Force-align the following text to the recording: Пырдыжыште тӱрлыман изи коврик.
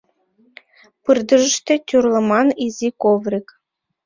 Пырдыжыште 1.03 1.73
тӱрлыман 1.87 2.47
изи 2.65 2.89
коврик. 3.01 3.47